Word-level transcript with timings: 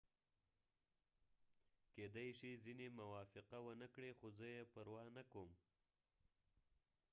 کيدې 1.93 2.27
شي 2.39 2.51
ځینې 2.63 2.87
موافقه 2.99 3.57
ونه 3.63 3.87
کړي 3.93 4.11
خو 4.17 4.27
زه 4.37 4.47
یې 4.55 4.63
پروا 4.73 5.03
نه 5.17 5.23
کوم 5.31 5.49